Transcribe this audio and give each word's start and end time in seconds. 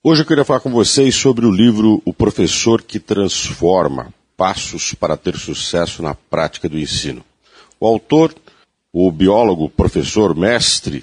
Hoje 0.00 0.22
eu 0.22 0.26
queria 0.26 0.44
falar 0.44 0.60
com 0.60 0.70
vocês 0.70 1.12
sobre 1.16 1.44
o 1.44 1.50
livro 1.50 2.00
O 2.04 2.14
Professor 2.14 2.80
que 2.80 3.00
Transforma 3.00 4.14
Passos 4.36 4.94
para 4.94 5.16
ter 5.16 5.36
Sucesso 5.36 6.04
na 6.04 6.14
Prática 6.14 6.68
do 6.68 6.78
Ensino. 6.78 7.24
O 7.80 7.86
autor, 7.86 8.32
o 8.92 9.10
biólogo, 9.10 9.68
professor, 9.68 10.36
mestre, 10.36 11.02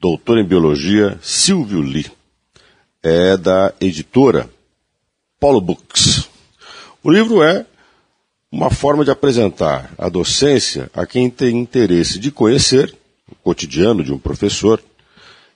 doutor 0.00 0.38
em 0.38 0.44
biologia, 0.44 1.18
Silvio 1.22 1.82
Lee, 1.82 2.10
é 3.02 3.36
da 3.36 3.74
editora 3.78 4.48
Polo 5.38 5.60
Books. 5.60 6.26
O 7.02 7.10
livro 7.10 7.42
é 7.42 7.66
uma 8.50 8.70
forma 8.70 9.04
de 9.04 9.10
apresentar 9.10 9.92
a 9.98 10.08
docência 10.08 10.90
a 10.94 11.04
quem 11.04 11.28
tem 11.28 11.58
interesse 11.58 12.18
de 12.18 12.30
conhecer 12.30 12.96
o 13.30 13.34
cotidiano 13.34 14.02
de 14.02 14.14
um 14.14 14.18
professor 14.18 14.82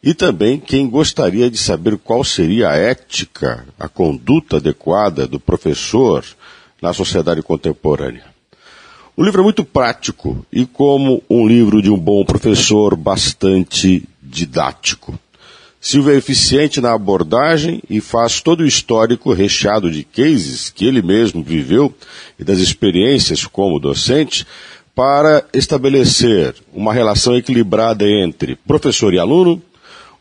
e 0.02 0.14
também 0.14 0.58
quem 0.58 0.88
gostaria 0.88 1.50
de 1.50 1.58
saber 1.58 1.98
qual 1.98 2.22
seria 2.22 2.70
a 2.70 2.76
ética, 2.76 3.66
a 3.78 3.88
conduta 3.88 4.56
adequada 4.56 5.26
do 5.26 5.40
professor 5.40 6.24
na 6.80 6.92
sociedade 6.92 7.42
contemporânea. 7.42 8.24
O 9.16 9.24
livro 9.24 9.40
é 9.40 9.44
muito 9.44 9.64
prático 9.64 10.46
e, 10.52 10.64
como 10.64 11.20
um 11.28 11.46
livro 11.48 11.82
de 11.82 11.90
um 11.90 11.98
bom 11.98 12.24
professor, 12.24 12.94
bastante 12.94 14.08
didático. 14.22 15.18
Silvio 15.80 16.12
é 16.12 16.16
eficiente 16.16 16.80
na 16.80 16.92
abordagem 16.92 17.82
e 17.90 18.00
faz 18.00 18.40
todo 18.40 18.60
o 18.60 18.66
histórico 18.66 19.32
recheado 19.32 19.90
de 19.90 20.04
cases 20.04 20.70
que 20.70 20.84
ele 20.84 21.02
mesmo 21.02 21.42
viveu 21.42 21.92
e 22.38 22.44
das 22.44 22.58
experiências 22.58 23.44
como 23.44 23.80
docente 23.80 24.46
para 24.94 25.44
estabelecer 25.52 26.54
uma 26.72 26.92
relação 26.92 27.36
equilibrada 27.36 28.04
entre 28.04 28.56
professor 28.56 29.14
e 29.14 29.18
aluno, 29.18 29.62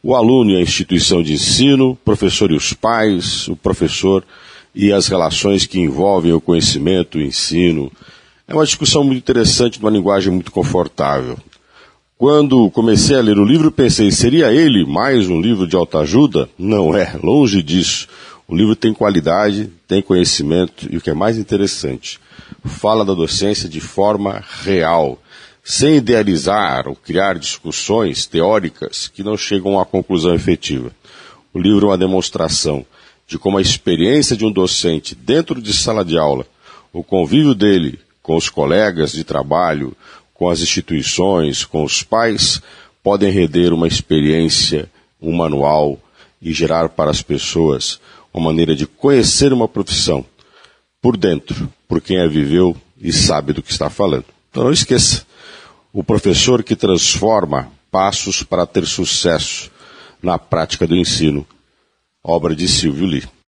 o 0.01 0.15
aluno 0.15 0.51
e 0.51 0.57
a 0.57 0.61
instituição 0.61 1.21
de 1.21 1.33
ensino, 1.33 1.91
o 1.91 1.95
professor 1.95 2.51
e 2.51 2.55
os 2.55 2.73
pais, 2.73 3.47
o 3.47 3.55
professor 3.55 4.23
e 4.73 4.91
as 4.91 5.07
relações 5.07 5.65
que 5.65 5.79
envolvem 5.79 6.33
o 6.33 6.41
conhecimento, 6.41 7.17
o 7.17 7.21
ensino. 7.21 7.91
É 8.47 8.53
uma 8.53 8.65
discussão 8.65 9.03
muito 9.03 9.17
interessante, 9.17 9.81
numa 9.81 9.91
linguagem 9.91 10.31
muito 10.31 10.51
confortável. 10.51 11.37
Quando 12.17 12.71
comecei 12.71 13.15
a 13.15 13.21
ler 13.21 13.37
o 13.37 13.45
livro, 13.45 13.71
pensei, 13.71 14.09
seria 14.11 14.51
ele 14.51 14.85
mais 14.85 15.27
um 15.29 15.39
livro 15.39 15.67
de 15.67 15.75
autoajuda? 15.75 16.49
Não 16.57 16.95
é, 16.95 17.15
longe 17.21 17.61
disso. 17.61 18.07
O 18.47 18.55
livro 18.55 18.75
tem 18.75 18.93
qualidade, 18.93 19.69
tem 19.87 20.01
conhecimento 20.01 20.87
e 20.89 20.97
o 20.97 21.01
que 21.01 21.09
é 21.09 21.13
mais 21.13 21.37
interessante, 21.37 22.19
fala 22.63 23.03
da 23.03 23.13
docência 23.13 23.67
de 23.67 23.81
forma 23.81 24.43
real 24.63 25.19
sem 25.69 25.97
idealizar 25.97 26.87
ou 26.87 26.95
criar 26.95 27.37
discussões 27.37 28.25
teóricas 28.25 29.09
que 29.09 29.21
não 29.21 29.35
chegam 29.35 29.77
à 29.77 29.85
conclusão 29.85 30.33
efetiva. 30.33 30.93
O 31.53 31.59
livro 31.59 31.87
é 31.87 31.89
uma 31.89 31.97
demonstração 31.97 32.85
de 33.27 33.37
como 33.37 33.57
a 33.57 33.61
experiência 33.61 34.37
de 34.37 34.45
um 34.45 34.51
docente 34.51 35.13
dentro 35.13 35.61
de 35.61 35.73
sala 35.73 36.05
de 36.05 36.17
aula, 36.17 36.47
o 36.93 37.03
convívio 37.03 37.53
dele 37.53 37.99
com 38.23 38.37
os 38.37 38.47
colegas 38.47 39.11
de 39.11 39.25
trabalho, 39.25 39.93
com 40.33 40.49
as 40.49 40.61
instituições, 40.61 41.65
com 41.65 41.83
os 41.83 42.01
pais, 42.01 42.61
podem 43.03 43.29
render 43.29 43.73
uma 43.73 43.89
experiência, 43.89 44.89
um 45.21 45.35
manual 45.35 45.99
e 46.41 46.53
gerar 46.53 46.87
para 46.87 47.11
as 47.11 47.21
pessoas 47.21 47.99
uma 48.33 48.45
maneira 48.45 48.73
de 48.73 48.87
conhecer 48.87 49.51
uma 49.51 49.67
profissão 49.67 50.25
por 51.01 51.17
dentro, 51.17 51.69
por 51.89 51.99
quem 51.99 52.21
a 52.21 52.27
viveu 52.27 52.73
e 53.01 53.11
sabe 53.11 53.51
do 53.51 53.61
que 53.61 53.71
está 53.71 53.89
falando. 53.89 54.25
Então 54.49 54.63
não 54.63 54.71
esqueça, 54.71 55.27
o 55.97 56.03
professor 56.03 56.61
que 56.61 56.75
transforma 56.75 57.71
passos 57.89 58.43
para 58.43 58.67
ter 58.67 58.85
sucesso 58.85 59.71
na 60.21 60.37
prática 60.37 60.85
do 60.85 60.95
ensino. 60.95 61.43
Obra 62.23 62.55
de 62.55 62.67
Silvio 62.67 63.07
Lee. 63.07 63.27